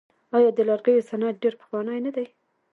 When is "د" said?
0.57-0.59